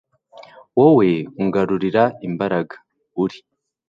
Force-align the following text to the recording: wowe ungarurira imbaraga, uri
wowe 0.77 1.09
ungarurira 1.41 2.03
imbaraga, 2.27 2.75
uri 3.23 3.39